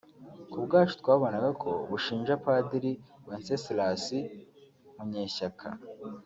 ku 0.51 0.57
bwacu 0.65 0.93
twabonaga 1.01 1.49
ko 1.61 1.69
bushinja 1.89 2.33
padiri 2.43 2.91
Wenceslas 3.27 4.05
Munyeshyaka 4.95 5.67